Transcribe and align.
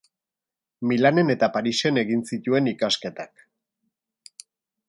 Milanen 0.91 1.29
eta 1.33 1.51
Parisen 1.57 2.01
egin 2.05 2.25
zituen 2.33 2.73
ikasketak. 2.75 3.47